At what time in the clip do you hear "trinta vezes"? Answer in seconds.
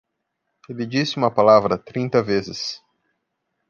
1.77-2.81